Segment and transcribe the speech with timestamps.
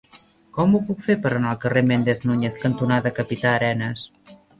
[0.53, 4.03] Com ho puc fer per anar al carrer Méndez Núñez cantonada Capità Arenas?